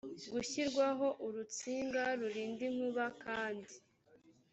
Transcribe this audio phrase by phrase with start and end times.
[0.33, 3.73] gushyirwaho urutsinga rurinda inkuba kandi